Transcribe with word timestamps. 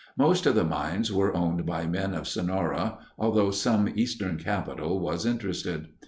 Most 0.17 0.47
of 0.47 0.55
the 0.55 0.63
mines 0.63 1.13
were 1.13 1.37
owned 1.37 1.63
by 1.67 1.85
men 1.85 2.15
of 2.15 2.27
Sonora, 2.27 2.97
although 3.19 3.51
some 3.51 3.87
Eastern 3.95 4.39
capital 4.39 4.99
was 4.99 5.27
interested. 5.27 5.89